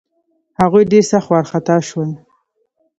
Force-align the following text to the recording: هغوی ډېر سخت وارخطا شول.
هغوی 0.61 0.83
ډېر 0.91 1.03
سخت 1.11 1.27
وارخطا 1.29 1.77
شول. 1.87 2.09